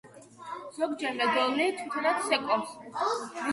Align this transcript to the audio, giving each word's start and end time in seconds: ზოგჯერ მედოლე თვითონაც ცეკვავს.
ზოგჯერ 0.77 1.13
მედოლე 1.19 1.69
თვითონაც 1.83 2.27
ცეკვავს. 2.33 2.75